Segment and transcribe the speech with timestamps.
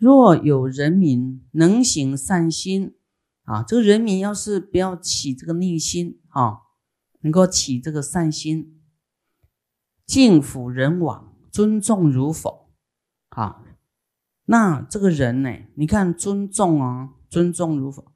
[0.00, 2.94] 若有人民能行善心
[3.44, 6.60] 啊，这个人民要是不要起这个逆心啊，
[7.20, 8.80] 能够起这个善心，
[10.06, 12.70] 敬辅人往，尊重如否
[13.28, 13.62] 啊？
[14.46, 15.54] 那这个人呢？
[15.74, 18.10] 你看尊重啊，尊重如否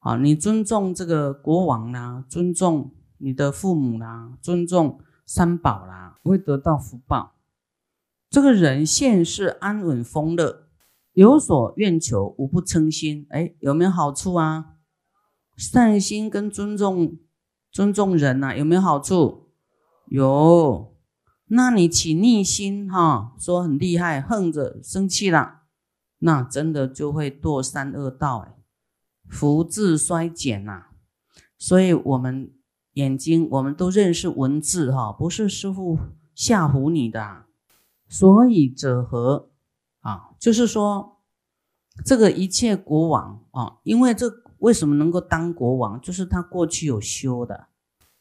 [0.00, 0.16] 啊？
[0.16, 7.36] 你尊重这个国王啦，尊重你的父母啦，尊重三宝啦，会得到福报。
[8.28, 10.64] 这个人现世安稳丰乐。
[11.18, 13.26] 有所愿求，无不称心。
[13.30, 14.76] 哎，有没有好处啊？
[15.56, 17.18] 善心跟尊重
[17.72, 19.48] 尊重人呐，有没有好处？
[20.06, 20.94] 有。
[21.46, 25.62] 那你起逆心哈，说很厉害，横着生气了，
[26.18, 28.54] 那真的就会堕三恶道，哎，
[29.28, 30.84] 福智衰减呐。
[31.58, 32.52] 所以，我们
[32.92, 35.98] 眼睛，我们都认识文字哈，不是师傅
[36.32, 37.46] 吓唬你的。
[38.08, 39.50] 所以者何？
[40.00, 41.17] 啊，就是说，
[42.04, 47.66] 这个一切国王啊，因为这为什么能够当国王，就是他过去有修的，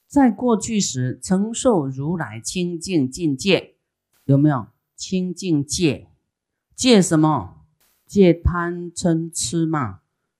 [0.08, 3.76] 在过去时承受如来清净境界，
[4.26, 6.10] 有没有清净戒？
[6.76, 7.56] 戒什么？
[8.06, 10.00] 戒贪嗔痴嘛，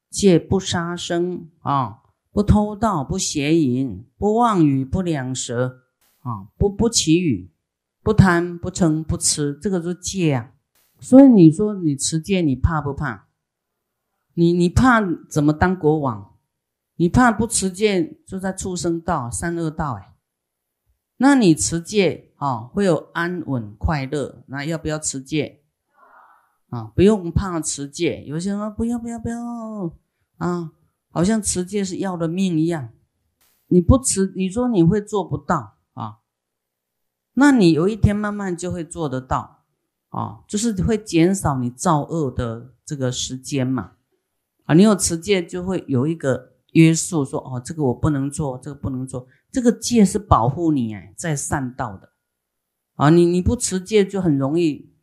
[0.10, 2.00] 戒不杀生啊，
[2.32, 5.82] 不偷盗，不邪淫，不妄语，不两舌
[6.20, 7.52] 啊，不不绮语，
[8.02, 10.52] 不贪不嗔不痴，这个是戒啊。
[11.00, 13.27] 所以你说你持戒，你怕不怕？
[14.38, 16.36] 你你怕怎么当国王？
[16.98, 20.14] 你怕不持戒就在畜生道、三恶道哎？
[21.18, 24.44] 那你持戒啊，会有安稳快乐。
[24.46, 25.64] 那要不要持戒？
[26.70, 28.24] 啊，不用怕持戒。
[28.26, 29.40] 有些人说不要不要不要
[30.38, 30.72] 啊，
[31.10, 32.90] 好像持戒是要了命一样。
[33.70, 36.20] 你不持，你说你会做不到啊？
[37.34, 39.64] 那你有一天慢慢就会做得到。
[40.10, 43.94] 啊，就是会减少你造恶的这个时间嘛。
[44.68, 49.28] 啊，你有持戒就会有一个约束，说哦，这个我不能做，这个不能做。
[49.52, 52.12] 这个戒是保护你哎，在善道的。
[52.96, 54.94] 啊，你你不持戒就很容易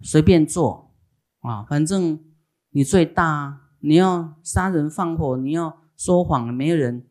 [0.00, 0.94] 随便做
[1.40, 2.24] 啊，反正
[2.70, 7.06] 你最大，你要杀人放火，你要说谎，没有人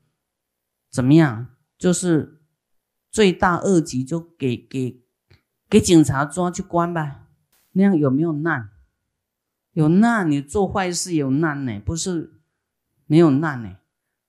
[0.91, 2.41] 怎么样，就是
[3.11, 5.01] 罪大恶极，就给给。
[5.67, 7.28] 给警察抓去关吧，
[7.72, 8.69] 那样有没有难？
[9.75, 12.39] 有难，你做坏事有难呢，不是
[13.05, 13.75] 没有难呢。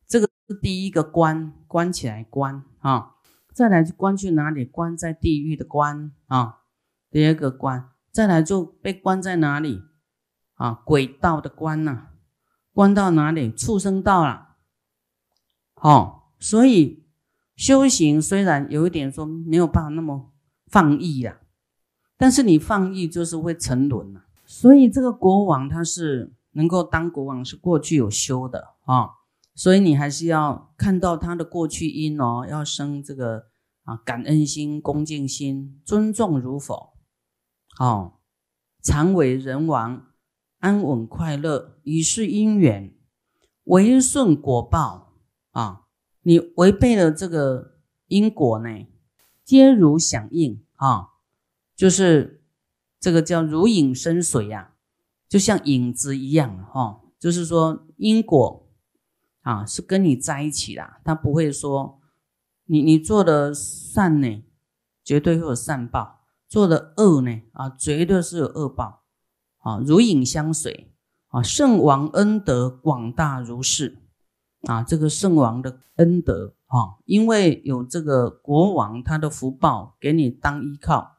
[0.05, 3.15] 这个是第一个关，关起来关啊。
[3.55, 4.65] 再来就关去哪里？
[4.65, 6.63] 关在地狱的关啊。
[7.11, 9.83] 第二个关，再来就被关在哪里
[10.55, 10.83] 啊？
[10.85, 12.09] 鬼道的关呐，
[12.73, 13.53] 关到哪里？
[13.53, 14.57] 畜生道了。
[15.75, 17.07] 好，所以
[17.55, 20.33] 修行虽然有一点说没有办法那么。
[20.69, 21.39] 放逸呀，
[22.17, 24.25] 但是你放逸就是会沉沦呐。
[24.47, 29.11] 所以这个国王他是能够当国王，是过去有修的啊。
[29.55, 33.47] 所以你还是要看到他的过去因哦，要生这个
[33.85, 36.93] 啊感恩心、恭敬心、尊重如否？
[37.79, 38.15] 哦，
[38.83, 40.07] 常为人王，
[40.59, 42.95] 安稳快乐，以是因缘，
[43.65, 45.15] 违顺果报
[45.53, 45.83] 啊。
[46.23, 47.79] 你违背了这个
[48.09, 48.87] 因果呢？
[49.45, 51.11] 皆如响应啊，
[51.77, 52.36] 就是
[53.07, 54.73] 这个叫如影生水呀，
[55.29, 57.03] 就像影子一样哈。
[57.21, 58.69] 就是说因果
[59.43, 62.01] 啊是跟你在一起的，他不会说
[62.65, 64.43] 你你做的善呢，
[65.05, 69.05] 绝对会有善报；做的恶呢啊，绝对是有恶报
[69.59, 69.79] 啊。
[69.79, 70.93] 如影相随
[71.29, 73.99] 啊，圣王恩德广大如是
[74.63, 76.57] 啊，这个圣王的恩德。
[76.67, 81.16] 啊，因为有这个国王他的福报给你当依靠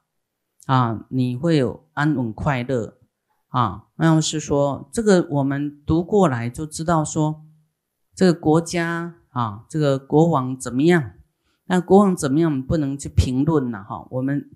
[0.68, 3.00] 啊，你会有安稳快乐
[3.48, 3.88] 啊。
[3.96, 7.44] 那要是说这个我们读过来就知道说
[8.14, 11.14] 这个国家啊，这个国王怎么样？
[11.66, 14.06] 那国王怎么样不能去评论了哈。
[14.12, 14.52] 我们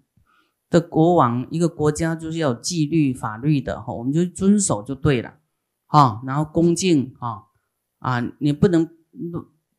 [0.69, 5.33] 的国王一个国家就是要纪律法律的哈，我们就遵守就对了
[5.87, 6.21] 哈。
[6.27, 7.45] 然后恭敬啊
[7.97, 8.87] 啊，你不能。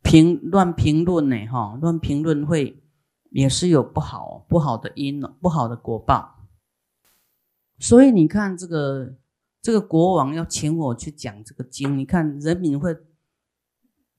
[0.02, 1.46] 评乱评论呢？
[1.46, 2.81] 哈，乱评论会
[3.32, 6.49] 也是有不好不好的因不好的果报。
[7.79, 9.17] 所以你看，这个
[9.61, 12.96] 这个国王要请我去讲这个经，你看人民会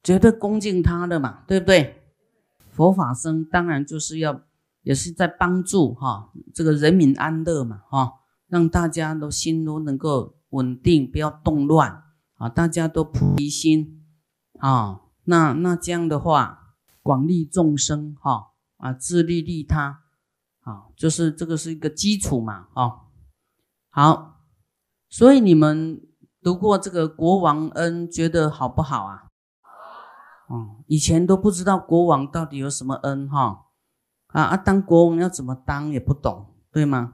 [0.03, 2.03] 绝对恭敬他的嘛，对不对？
[2.71, 4.41] 佛法僧当然就是要
[4.81, 8.13] 也是在帮助哈这个人民安乐嘛，哈，
[8.47, 12.03] 让大家都心都能够稳定，不要动乱
[12.35, 14.03] 啊，大家都菩提心
[14.59, 15.01] 啊。
[15.25, 18.52] 那那这样的话，广利众生，哈
[18.83, 20.01] 啊，自利利他，
[20.63, 22.99] 啊，就是这个是一个基础嘛，哦，
[23.89, 24.41] 好，
[25.09, 26.01] 所以你们
[26.41, 29.27] 读过这个国王恩，觉得好不好啊？
[30.47, 33.67] 哦，以前都不知道国王到底有什么恩哈，
[34.27, 37.13] 啊啊，当国王要怎么当也不懂，对吗？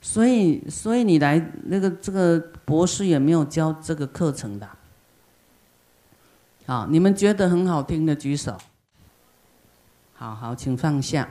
[0.00, 4.68] 所以，所以你来那个这个博士也没有教这个课程的。
[6.64, 8.56] 好，你们觉得很好听的举手。
[10.20, 11.26] 好好，请放下。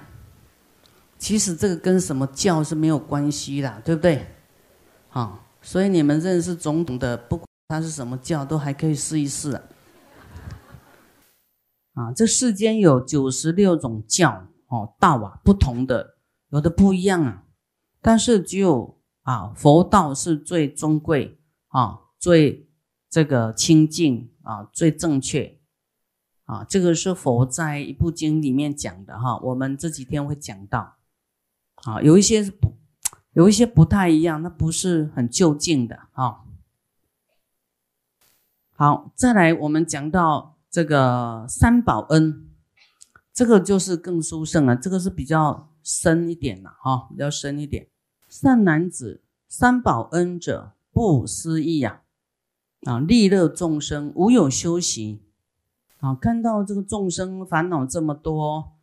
[1.20, 4.26] 其实这个跟什么教是没有关系的，对不对？
[5.10, 5.46] 好。
[5.62, 9.62] 所以你们认识总统的，不管他是什么教，都还可以试一试
[11.94, 12.12] 啊。
[12.16, 16.16] 这世间有九十六种教哦，道啊，不同的，
[16.50, 17.44] 有的不一样啊。
[18.02, 22.68] 但是只有啊，佛道是最尊贵啊，最
[23.08, 25.59] 这个清净啊，最正确
[26.50, 26.66] 啊。
[26.68, 30.98] 这个是佛在一部经里面讲的哈，我们这几天会讲到。
[31.84, 32.78] 啊，有一些不。
[33.34, 36.40] 有一些不太一样，那不是很就近的啊。
[38.74, 42.50] 好，再来我们讲到这个三宝恩，
[43.32, 47.88] 这个就是更殊胜了，这个是比较深一点了哈，比较深一点。
[48.28, 52.02] 善男子，三宝恩者不思议呀！
[52.88, 55.22] 啊，利乐众生，无有修行
[56.00, 58.74] 啊，看到这个众生烦恼这么多，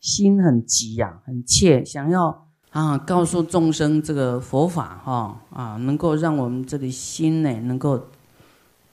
[0.00, 2.48] 心很急呀，很切，想要。
[2.70, 8.06] 啊，告诉众生这个佛法哈啊，能够让我们这里心呢能够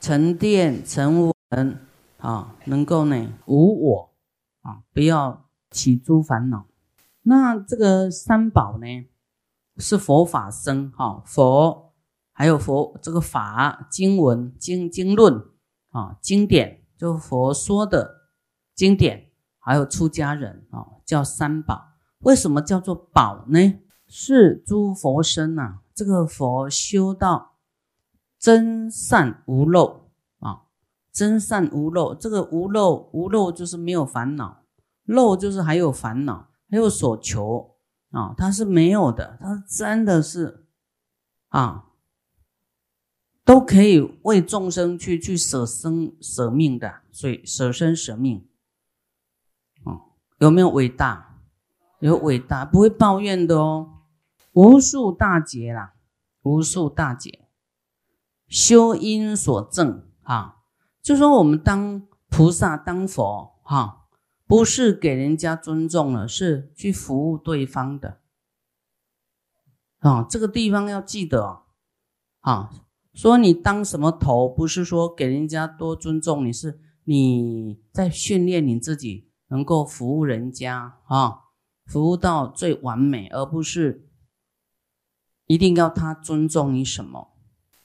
[0.02, 1.80] 沉淀沉稳
[2.18, 4.10] 啊，能够呢无我
[4.64, 6.66] 啊，不要起诸烦恼。
[7.22, 8.86] 那这个三宝呢
[9.78, 11.94] 是佛法僧哈，佛
[12.34, 15.42] 还有佛这个法经文经经论
[15.92, 18.28] 啊，经典就佛说的
[18.76, 21.94] 经典，还有出家人啊，叫三宝。
[22.20, 23.80] 为什么叫做宝呢？
[24.06, 27.56] 是诸佛身呐，这个佛修到
[28.38, 30.10] 真善无漏
[30.40, 30.64] 啊，
[31.14, 32.14] 真善无漏。
[32.14, 34.64] 这个无漏无漏就是没有烦恼，
[35.06, 37.78] 漏就是还有烦恼，还有所求
[38.12, 40.68] 啊，它是没有的，它真的是
[41.48, 41.86] 啊，
[43.50, 48.48] 都可以为众生去去舍生舍命的，所以舍身舍命
[49.86, 50.06] 啊，
[50.38, 51.40] 有没有伟大？
[51.98, 54.04] 有伟大，不会抱怨的哦。
[54.52, 55.96] 无数大劫啦，
[56.44, 57.48] 无数大劫，
[58.48, 60.58] 修因所证啊，
[61.02, 64.06] 就说我们当菩萨当佛哈，
[64.46, 68.22] 不是给人家尊重了，是去服务对方的
[69.98, 70.22] 啊。
[70.22, 71.64] 这个地方要记得
[72.42, 72.70] 啊，
[73.20, 81.42] 说你当什么头，不是说给人家多尊重，你是你在训练你自己，能够服务人家啊。
[81.86, 84.08] 服务到最完美，而不是
[85.48, 87.34] 一定要他尊重你什么。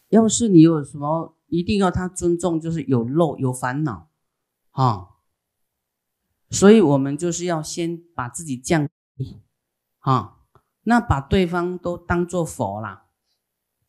[0.09, 4.11] 要是你有什么一定要他尊重，就是有漏有烦恼
[4.71, 5.09] 啊。
[6.49, 9.43] 所以我们就是要先把自己降低
[9.99, 10.37] 啊，
[10.85, 13.07] 那把对方都当做佛啦。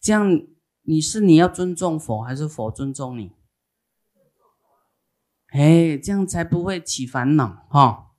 [0.01, 0.41] 这样
[0.85, 3.31] 你是你要尊重佛，还是佛尊重你？
[5.47, 8.11] 哎，这样才不会起烦恼哈。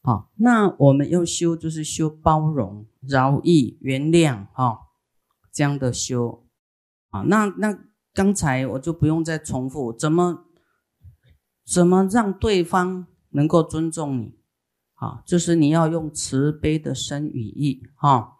[0.00, 4.88] 好，那我们要修，就是修包容、饶益、原谅，哈，
[5.52, 6.44] 这样的修。
[7.10, 7.78] 啊，那那
[8.12, 10.44] 刚才我就不用再重复，怎么
[11.64, 14.38] 怎么让对方能够尊重你？
[14.94, 18.38] 啊，就是你要用慈悲的身语意，哈，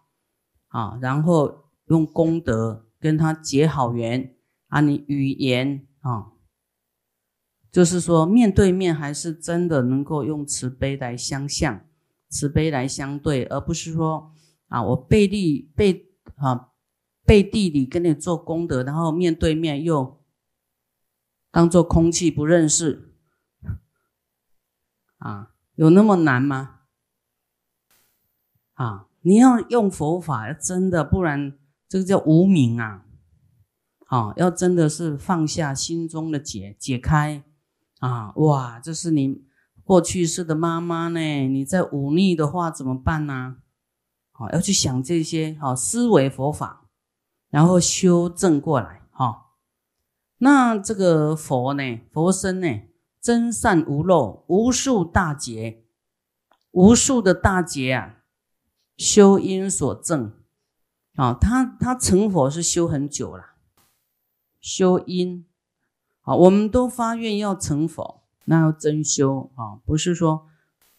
[0.69, 4.33] 啊，然后用功德跟他结好缘，
[4.69, 6.31] 啊，你语言啊。
[7.69, 11.85] 就是说，面对面还是真的能够用慈悲来相向，
[12.29, 14.31] 慈悲来相对，而不是说
[14.69, 16.69] 啊，我背地背啊
[17.25, 20.23] 背地里跟你做功德，然后面对面又
[21.51, 23.13] 当做空气不认识
[25.17, 26.81] 啊，有那么难吗？
[28.75, 31.57] 啊，你要用佛法，真的，不然
[31.93, 33.05] 这个叫无名啊！
[34.07, 37.43] 啊，要真的是放下心中的结，解开。
[37.99, 38.79] 啊哇！
[38.79, 39.43] 这是你
[39.83, 41.19] 过去式的妈妈呢？
[41.47, 43.57] 你在忤逆的话怎么办呢？
[44.31, 46.89] 好，要去想这些好思维佛法，
[47.51, 49.51] 然后修正过来哈。
[50.39, 51.99] 那这个佛呢？
[52.11, 52.67] 佛身呢？
[53.21, 55.83] 真善无漏，无数大劫，
[56.71, 58.23] 无数的大劫啊！
[58.97, 60.33] 修因所证
[61.15, 63.43] 啊，他他成佛是修很久了，
[64.59, 65.45] 修因。
[66.21, 69.75] 好，我们都发愿要成佛，那要真修啊！
[69.85, 70.47] 不是说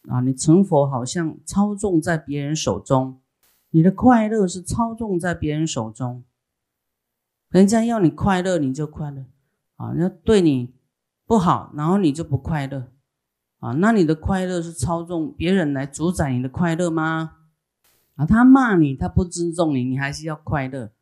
[0.07, 3.21] 啊，你成佛好像操纵在别人手中，
[3.71, 6.23] 你的快乐是操纵在别人手中
[7.49, 9.25] 人家要你快乐，你就快乐
[9.77, 10.75] 啊；要对你
[11.27, 12.93] 不好，然后你就不快乐
[13.61, 13.73] 啊。
[13.73, 17.37] 那你的快乐是操纵别人来主宰你的快乐吗？
[18.17, 20.93] 啊，他骂你，他不尊重你，你还是要快乐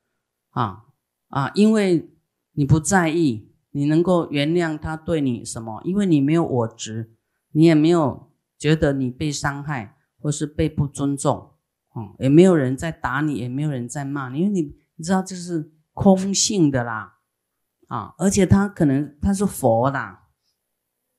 [0.51, 0.85] 啊
[1.29, 1.51] 啊！
[1.55, 2.11] 因为
[2.53, 5.83] 你不在意，你能够原谅他对你什么？
[5.85, 7.13] 因为你没有我执，
[7.51, 11.51] 你也没有觉得你被伤害或是被不尊重，
[11.91, 14.63] 啊，也没有人在打你，也没有人在骂你，因为你
[14.97, 17.19] 你知道这是空性的啦，
[17.89, 20.29] 啊，而且他可能他是佛啦，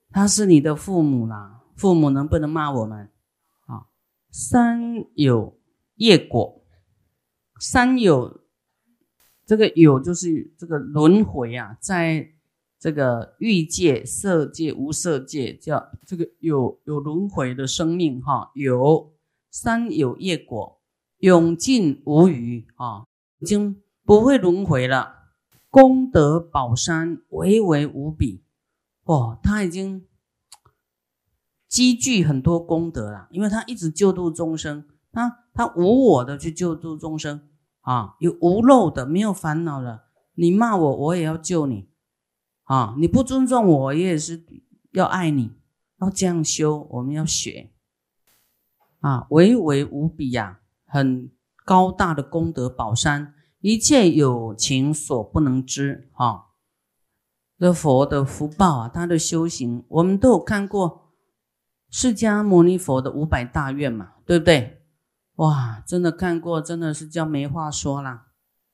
[0.10, 3.12] 他是你的父母啦，父母能不能骂我们？
[3.68, 3.86] 啊，
[4.32, 5.60] 三有。
[6.04, 6.62] 业果，
[7.62, 8.42] 三有，
[9.46, 12.34] 这个有就是这个轮回啊，在
[12.78, 18.52] 这个欲界、色界、无色界，叫这个有有轮回的生命哈。
[18.54, 19.14] 有
[19.50, 20.82] 三有业果，
[21.20, 23.06] 永尽无余啊，
[23.40, 25.16] 已经不会轮回了。
[25.70, 28.44] 功德宝山巍巍无比，
[29.06, 30.06] 哦，他已经
[31.70, 34.86] 积聚很多功德了，因为他一直救度众生。
[35.14, 37.50] 他他无我的去救度众生
[37.82, 40.06] 啊，有无漏的，没有烦恼的。
[40.36, 41.90] 你骂我，我也要救你
[42.64, 42.96] 啊！
[42.98, 44.44] 你不尊重我，我也是
[44.94, 45.52] 要爱你，
[46.02, 46.88] 要这样修。
[46.90, 47.72] 我们要学
[49.00, 51.32] 啊，巍巍无比呀，很
[51.64, 56.46] 高大的功德宝山，一切有情所不能知啊。
[57.60, 61.14] 这佛的福报啊，他的修行，我们都有看过
[61.90, 64.83] 释迦牟尼佛的五百大愿嘛，对不对？
[65.44, 68.28] 哇，真的看过，真的是叫没话说啦！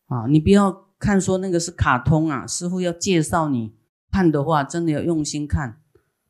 [0.05, 0.27] 啊！
[0.27, 3.75] 你不要看说那个是卡通啊，师傅要介绍你
[4.11, 5.81] 看的话，真的要用心看，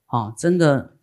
[0.06, 0.96] 啊，真的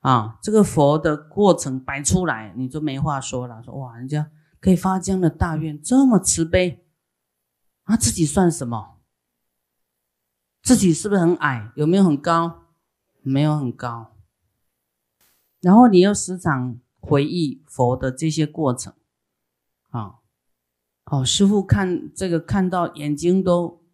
[0.00, 3.62] 啊，这个佛的过程摆出来，你就没话说了。
[3.62, 6.84] 说哇，人家可以发这样的大愿，这么慈悲，
[7.84, 8.98] 他自己算什么？
[10.64, 11.70] 自己是不是很矮？
[11.76, 12.64] 有没有很高？
[13.20, 14.16] 没有很高。
[15.60, 16.80] 然后你又时常。
[17.04, 18.94] 回忆佛的这些过程，
[19.90, 20.20] 啊，
[21.06, 23.84] 哦，师傅看这个看到眼睛都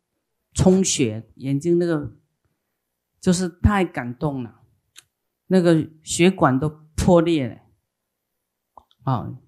[0.52, 2.14] 充血，眼睛那个
[3.18, 4.60] 就是太感动了，
[5.46, 7.62] 那个血管都破裂了，
[9.04, 9.38] 啊，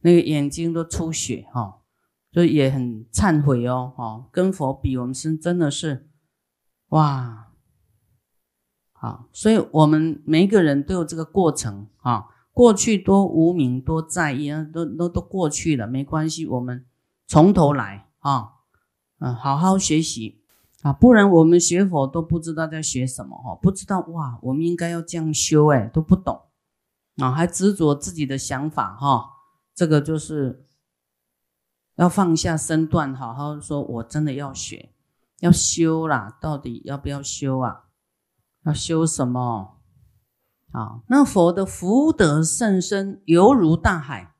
[0.00, 1.82] 那个眼睛都出血哈，
[2.32, 6.08] 所以也很忏悔哦，哦，跟佛比，我们是真的是，
[6.88, 7.52] 哇，
[8.92, 12.28] 好，所以我们每一个人都有这个过程啊。
[12.52, 16.84] 过去多无名多在意啊，都都都过去了，没关系，我们
[17.26, 18.52] 从头来啊，
[19.18, 20.42] 嗯，好好学习
[20.82, 26.42] 啊，不然我们学佛都不知道在学什么哈，不知道哇，我们应该要这样修哎，都不懂
[27.16, 29.30] 啊，还执着自己的想法哈，
[29.74, 30.66] 这个就是
[31.96, 34.92] 要放下身段，好好说，我真的要学，
[35.40, 37.84] 要修啦，到底要不要修啊？
[38.64, 39.79] 要修什么？
[40.72, 44.34] 啊，那佛的福德甚深，犹如大海，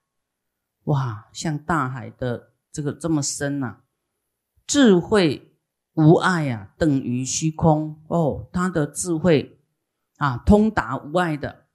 [0.84, 3.80] 哇，像大海的这个这么深呐，
[4.66, 5.56] 智慧
[5.94, 9.60] 无碍呀，等于虚空哦，他的智慧
[10.18, 11.66] 啊，通达无碍的，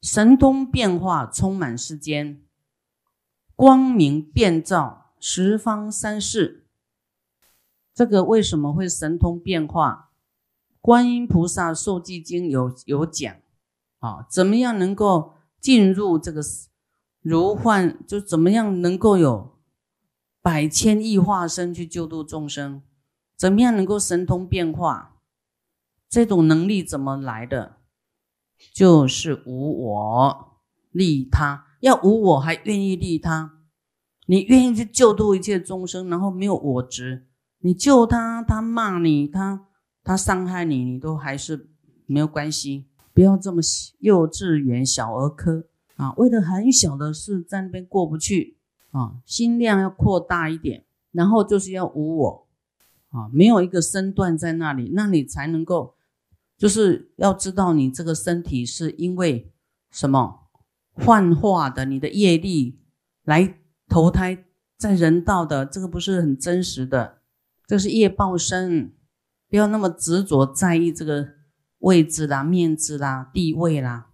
[0.00, 2.42] 神通变化充满世间，
[3.54, 6.66] 光明遍照十方三世。
[7.94, 10.10] 这个为什么会神通变化？
[10.80, 13.36] 观音菩萨受记经有有讲。
[14.02, 16.42] 啊，怎么样能够进入这个
[17.20, 17.96] 如幻？
[18.04, 19.60] 就怎么样能够有
[20.42, 22.82] 百千亿化身去救度众生？
[23.36, 25.20] 怎么样能够神通变化？
[26.08, 27.76] 这种能力怎么来的？
[28.74, 33.60] 就是无我利他，要无我还愿意利他，
[34.26, 37.28] 你愿意去救度一切众生，然后没有我执，
[37.60, 39.68] 你救他，他骂你，他
[40.02, 41.70] 他伤害你，你都还是
[42.06, 42.88] 没有关系。
[43.14, 43.60] 不要这么
[43.98, 45.66] 幼稚园小儿科
[45.96, 46.12] 啊！
[46.16, 48.56] 为了很小的事在那边过不去
[48.90, 52.46] 啊，心量要扩大一点，然后就是要无我
[53.10, 55.94] 啊，没有一个身段在那里，那你才能够，
[56.56, 59.52] 就是要知道你这个身体是因为
[59.90, 60.48] 什么
[60.92, 62.78] 幻化的，你的业力
[63.24, 64.44] 来投胎
[64.78, 67.18] 在人道的，这个不是很真实的，
[67.66, 68.94] 这是业报身，
[69.50, 71.41] 不要那么执着在意这个。
[71.82, 74.08] 位置啦、面子啦、地位啦，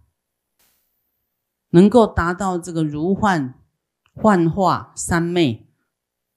[1.69, 3.53] 能够达到这个如幻
[4.13, 5.67] 幻化三昧，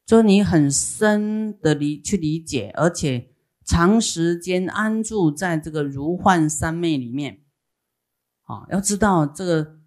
[0.05, 3.31] 就你很深的理去理解，而且
[3.65, 7.43] 长时间安住在这个如幻三昧里面，
[8.43, 9.79] 啊，要知道这个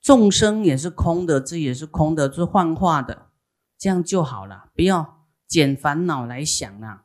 [0.00, 3.30] 众生也是空的，这也是空的，是幻化的，
[3.76, 7.04] 这样就好了，不要减烦恼来想啊，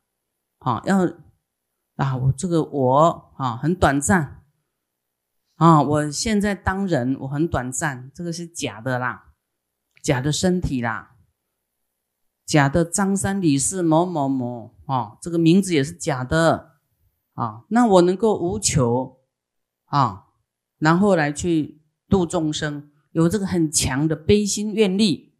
[0.59, 1.11] 好要
[1.97, 4.43] 啊，我这个我啊很短暂
[5.57, 9.33] 啊，我现在当人我很短暂，这个是假的啦，
[10.01, 11.17] 假的身体啦，
[12.45, 16.77] 假的张三李四某某某啊，这个名字也是假的
[17.33, 19.19] 啊，那我能够无求
[19.85, 20.27] 啊，
[20.79, 25.35] 然后来去度众生，有这个很强的悲心愿力，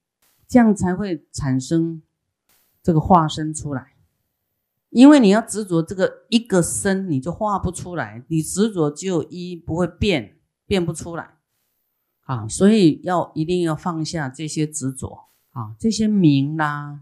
[0.47, 2.03] 这样才会产生。
[2.83, 3.96] 这个化身出来，
[4.89, 8.23] 因为你要执着这个一个身，你就画不出来。
[8.29, 11.35] 你执着只有一，不会变，变不出来
[12.21, 12.47] 啊！
[12.47, 17.01] 所以要一定要放下这些执着啊，这些名啦，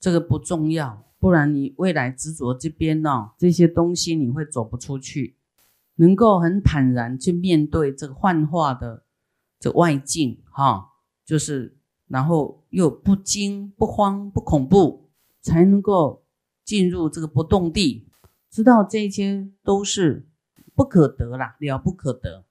[0.00, 5.36] 这个不重要，不然你未来执着这边呢，这些东西你会走不出去。
[5.96, 9.04] 能够很坦然去面对这个幻化的
[9.60, 10.90] 这外境哈，
[11.24, 11.78] 就是
[12.08, 15.02] 然后又不惊不慌不恐怖。
[15.44, 16.23] 才能够
[16.64, 18.08] 进入这个不动地，
[18.50, 20.26] 知道这些都是
[20.74, 22.44] 不可得啦，了不可得。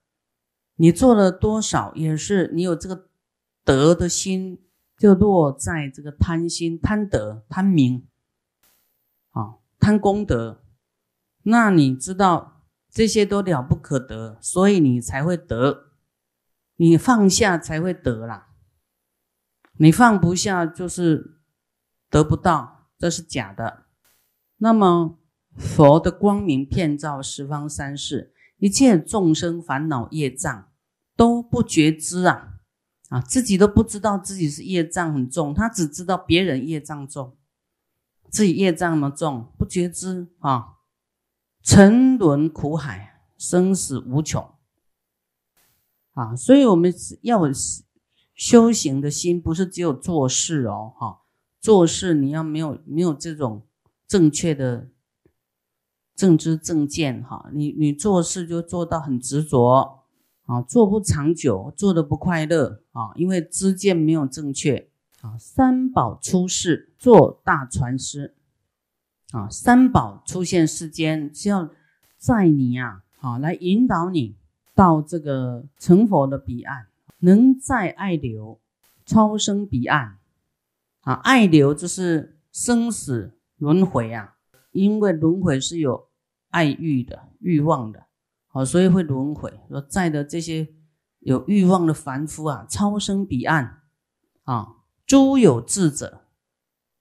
[0.75, 3.09] 你做了多少，也是你有这个
[3.63, 4.61] 得的心，
[4.97, 8.07] 就落在这个贪心、贪得、贪名，
[9.31, 10.63] 啊，贪功德。
[11.43, 15.89] 那你知道这些都了不可得，所以你才会得。
[16.75, 18.49] 你放下才会得啦，
[19.73, 21.39] 你放不下就是
[22.09, 22.89] 得不到。
[22.97, 23.82] 这是假的。
[24.63, 25.19] 那么，
[25.57, 30.71] 佛的光明遍照十方三世，一切众生烦恼业障
[31.17, 32.53] 都不觉知啊
[33.09, 37.35] 啊，自己都不知道自己是业障很重，他只知道别人业障重，
[38.29, 40.75] 自己业障那么重，不觉知啊，
[41.61, 44.49] 沉沦苦海，生死无穷
[46.13, 46.33] 啊。
[46.37, 46.93] 所以，我们
[47.23, 47.41] 要
[48.33, 51.19] 修行的心，不是只有做事哦，哈。
[51.59, 53.67] 做事你要没有没有这种
[54.07, 54.89] 正确的
[56.15, 60.03] 正知正见哈，你你做事就做到很执着
[60.45, 64.89] 啊，做不长久，做的不快乐啊，因为知见没有正确
[65.21, 65.37] 啊。
[65.37, 68.35] 三宝出世做大传师
[69.31, 71.69] 啊，三宝出现世间是要
[72.17, 74.35] 载你呀，好来引导你
[74.75, 76.87] 到这个成佛的彼岸，
[77.19, 78.59] 能在爱流
[79.05, 80.17] 超生彼岸。
[81.01, 84.35] 啊，爱流就是生死轮回啊，
[84.71, 86.09] 因为轮回是有
[86.49, 88.05] 爱欲的欲望的，
[88.47, 89.59] 好，所以会轮回。
[89.69, 90.67] 说在的这些
[91.19, 93.81] 有欲望的凡夫啊，超生彼岸
[94.43, 96.25] 啊，诸有智者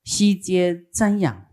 [0.05, 1.47] 悉皆瞻仰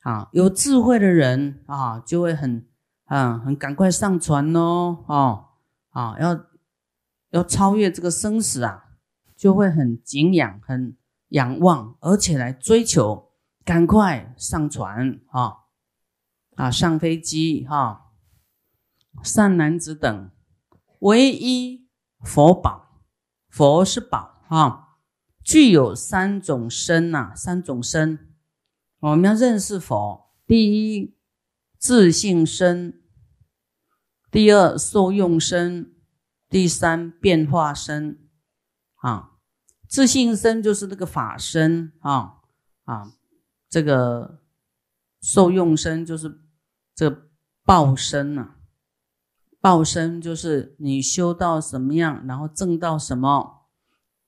[0.00, 2.66] 啊，有智慧的人啊，就会很
[3.04, 5.48] 啊很赶快上船哦，哦
[5.90, 6.44] 啊，要
[7.30, 8.84] 要超越这个生死啊，
[9.36, 10.96] 就会很敬仰很。
[11.30, 13.32] 仰望，而且来追求，
[13.64, 15.64] 赶快上船啊！
[16.56, 18.12] 啊，上飞机哈！
[19.22, 20.30] 善男子等，
[21.00, 21.88] 唯一
[22.20, 23.02] 佛宝，
[23.48, 24.98] 佛是宝啊！
[25.42, 28.34] 具有三种身呐，三种身。
[29.00, 31.16] 我们要认识佛：第一，
[31.78, 32.92] 自性身；
[34.30, 35.92] 第二，受用身；
[36.48, 38.28] 第三，变化身
[38.96, 39.32] 啊。
[39.88, 42.40] 自信身就是那个法身啊
[42.84, 43.12] 啊，
[43.74, 44.38] 这个
[45.20, 46.38] 受用身就是
[46.94, 47.28] 这
[47.64, 48.50] 报身呐，
[49.60, 53.62] 报身就是你修到什么样，然后证到什么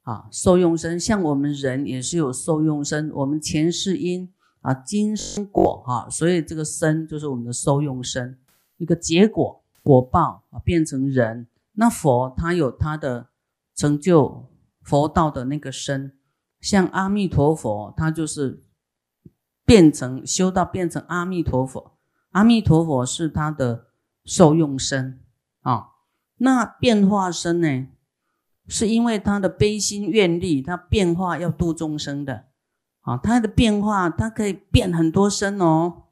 [0.03, 0.27] 啊。
[0.33, 8.37] 受用身像我们人也是有受用身，我们前世因啊，今生果哈，所以这个身就是我们的受用身，
[8.79, 11.47] 一个结果果报啊，变成人。
[11.75, 13.29] 那佛他有他的
[13.77, 14.49] 成就。
[14.83, 16.17] 佛道的那个身，
[16.61, 18.65] 像阿弥陀佛，他就是
[19.67, 21.99] 变成修道变成阿弥陀佛。
[22.31, 23.89] 阿弥陀佛是他的
[24.25, 25.21] 受用身
[25.61, 25.89] 啊。
[26.39, 27.89] 那变化身呢，
[28.69, 32.47] 是因为他的悲心愿力，他变化要度众生的
[33.01, 33.17] 啊。
[33.17, 36.05] 他的变化，他可以变很多身哦，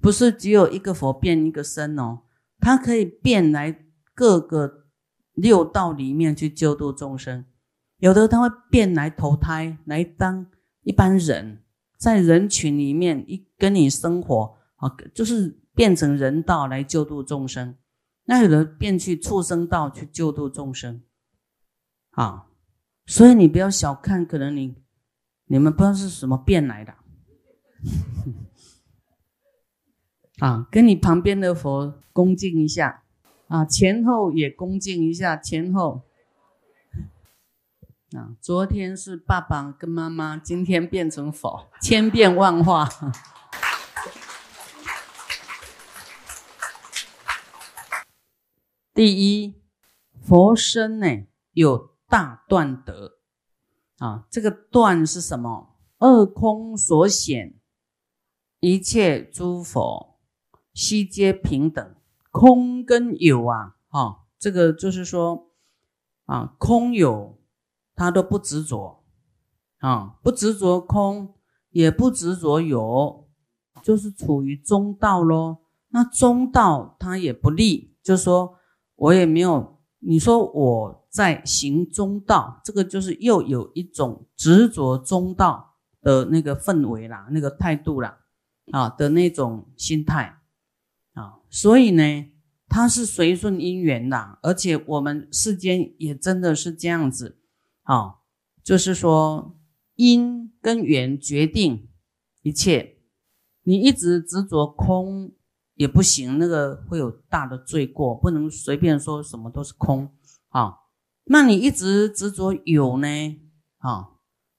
[0.00, 2.20] 不是只有一个佛变一个身哦，
[2.58, 4.86] 他可以变来各个
[5.34, 7.44] 六道里面去救度众生。
[7.98, 10.46] 有的他会变来投胎，来当
[10.82, 11.62] 一般人，
[12.00, 17.76] 在人群里面一跟你生活啊，就是变成人道来救度众生。
[18.24, 21.02] 那有的变去畜生道去救度众生，
[22.12, 22.46] 啊，
[23.04, 24.76] 所以你不要小看，可能你
[25.44, 26.94] 你们不知道是什么变来的，
[30.40, 33.02] 啊，跟你旁边的佛恭敬一下，
[33.48, 36.06] 啊，前后也恭敬一下，前后。
[38.16, 42.88] 啊，昨天是爸爸跟妈妈，今天变成佛， 千变万化。
[48.92, 49.62] 第一，
[50.20, 51.06] 佛身呢
[51.52, 53.18] 有大断德
[53.98, 55.76] 啊，这个断是什么？
[55.98, 57.54] 二空所显，
[58.58, 60.18] 一切诸佛
[60.74, 61.94] 悉皆平等，
[62.32, 65.52] 空跟有啊，哈，这个就是说
[66.24, 67.38] 啊，空有
[68.00, 69.04] 他都不执着
[69.80, 71.34] 啊，不执着空，
[71.68, 73.28] 也不执着有，
[73.82, 75.58] 就是处于中道咯。
[75.90, 78.56] 那中道他也不利，就是说。
[79.02, 88.18] 我也没有，你说我在行中道，这个就是又有一种执着中道的那个氛围啦，那个态度啦，
[88.72, 90.36] 啊的那种心态
[91.14, 92.30] 啊，所以呢，
[92.68, 97.39] 它是随顺因缘的，而且我们世间也真的是这样子
[97.90, 98.20] 啊，
[98.62, 99.58] 就是说
[99.96, 101.88] 因跟缘决定
[102.42, 102.98] 一切，
[103.62, 105.32] 你一直执着空。
[105.76, 110.14] 也不行，那个会有大的罪过，不能随便说什么都是空
[110.48, 110.74] 啊。
[111.24, 113.08] 那你一直执着有呢
[113.78, 114.10] 啊，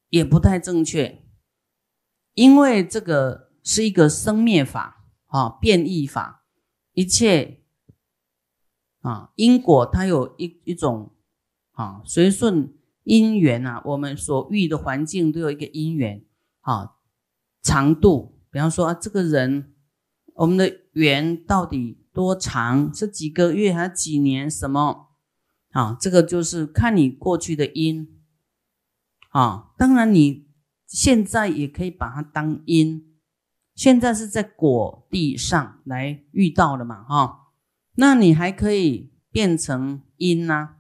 [0.10, 1.24] 也不太正确，
[2.34, 6.48] 因为这个是一个生灭法啊，变异法，
[6.94, 7.62] 一切
[9.02, 11.13] 啊因果它有一一种
[11.74, 12.76] 啊随顺
[13.12, 16.24] 因缘啊，我们所遇的环境都有一个因缘
[16.62, 16.93] 啊
[17.62, 19.67] 长度，比方说啊这个人。
[20.36, 22.91] 我们的缘到底多长？
[22.95, 24.50] 是几个月还是几年？
[24.50, 25.10] 什么？
[25.71, 28.08] 啊，这个就是看你过去的因
[29.32, 29.71] 啊。
[29.78, 30.47] 当然，你
[30.88, 33.06] 现在也可以把它当因，
[33.76, 37.50] 现在是在果地上来遇到的嘛，哈。
[37.95, 40.78] 那你还可以变成因呐，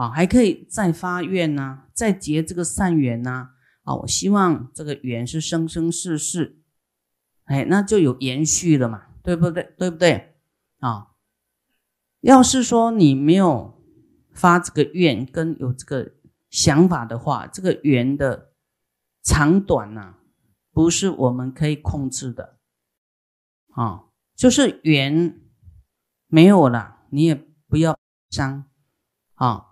[0.00, 3.50] 啊还可以再发愿呐，再结这个善缘呐，
[3.82, 6.56] 啊，我希望这个缘是生生世世。
[7.44, 9.74] 哎，那就有延续了嘛，对不对？
[9.76, 10.36] 对不对？
[10.78, 11.08] 啊，
[12.22, 13.78] 要是说你没有
[14.32, 16.14] 发这个愿跟有这个
[16.48, 18.52] 想法的话，这个缘的
[19.22, 20.14] 长短呢，
[20.72, 22.58] 不是我们可以控制的。
[23.74, 25.38] 啊，就是缘
[26.26, 27.34] 没有了，你也
[27.68, 27.98] 不要
[28.30, 28.64] 伤
[29.34, 29.66] 啊，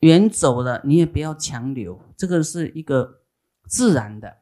[0.00, 3.22] 缘走了，你也不要强留，这个是一个
[3.68, 4.38] 自然的。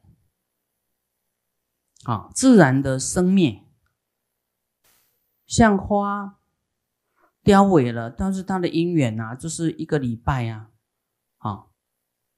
[2.04, 3.64] 啊，自然的生灭，
[5.46, 6.38] 像花
[7.42, 10.70] 凋萎了，但是它的因缘呐，就是一个礼拜啊，
[11.38, 11.66] 啊，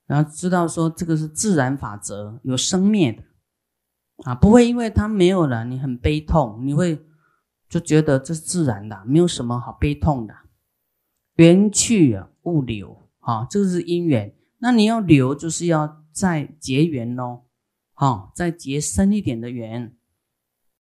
[0.06, 3.22] 然后知道说这个是自然法则，有生灭的，
[4.24, 7.06] 啊，不会因为它没有了，你很悲痛，你会
[7.68, 10.34] 就觉得这是自然的，没有什么好悲痛的，
[11.34, 17.44] 缘去啊，物流，啊，这个是因缘，那你要留，就是要再结缘喽。
[17.94, 19.94] 好，再结深一点的缘，